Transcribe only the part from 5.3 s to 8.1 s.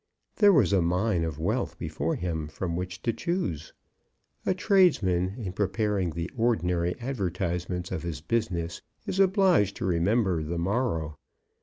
in preparing the ordinary advertisements of